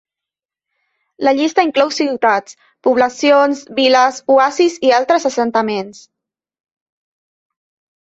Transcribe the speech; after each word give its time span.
La 1.27 1.33
llista 1.39 1.65
inclou 1.67 1.91
ciutats, 1.97 2.57
poblacions, 2.89 3.63
viles, 3.83 4.21
oasis 4.39 4.81
i 4.91 4.95
altres 5.01 5.33
assentaments. 5.33 6.05